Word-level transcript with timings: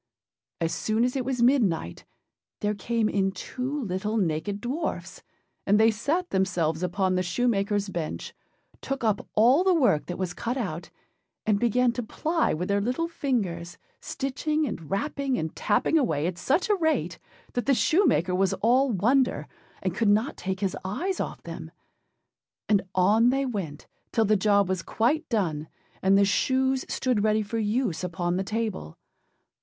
As 0.59 0.73
soon 0.73 1.03
as 1.03 1.15
it 1.15 1.23
was 1.23 1.43
midnight, 1.43 2.05
there 2.61 2.73
came 2.73 3.07
in 3.07 3.31
two 3.31 3.83
little 3.83 4.17
naked 4.17 4.59
dwarfs; 4.59 5.21
and 5.67 5.79
they 5.79 5.91
sat 5.91 6.31
themselves 6.31 6.81
upon 6.81 7.13
the 7.13 7.21
shoemakerâs 7.21 7.93
bench, 7.93 8.33
took 8.81 9.03
up 9.03 9.27
all 9.35 9.63
the 9.63 9.75
work 9.75 10.07
that 10.07 10.17
was 10.17 10.33
cut 10.33 10.57
out, 10.57 10.89
and 11.45 11.59
began 11.59 11.91
to 11.91 12.01
ply 12.01 12.51
with 12.51 12.67
their 12.67 12.81
little 12.81 13.07
fingers, 13.07 13.77
stitching 13.99 14.65
and 14.65 14.89
rapping 14.89 15.37
and 15.37 15.55
tapping 15.55 15.99
away 15.99 16.25
at 16.25 16.39
such 16.39 16.67
a 16.67 16.73
rate, 16.73 17.19
that 17.53 17.67
the 17.67 17.75
shoemaker 17.75 18.33
was 18.33 18.55
all 18.55 18.89
wonder, 18.89 19.47
and 19.83 19.93
could 19.93 20.09
not 20.09 20.35
take 20.35 20.61
his 20.61 20.75
eyes 20.83 21.19
off 21.19 21.43
them. 21.43 21.69
And 22.67 22.81
on 22.95 23.29
they 23.29 23.45
went, 23.45 23.85
till 24.11 24.25
the 24.25 24.35
job 24.35 24.67
was 24.67 24.81
quite 24.81 25.29
done, 25.29 25.67
and 26.01 26.17
the 26.17 26.25
shoes 26.25 26.85
stood 26.89 27.23
ready 27.23 27.43
for 27.43 27.59
use 27.59 28.03
upon 28.03 28.37
the 28.37 28.43
table. 28.43 28.97